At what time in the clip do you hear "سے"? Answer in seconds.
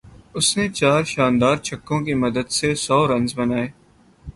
2.57-2.69